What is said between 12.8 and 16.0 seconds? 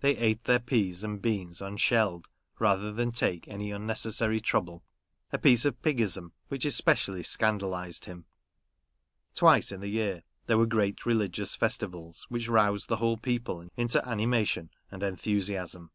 the whole people into animation and enthusiasm.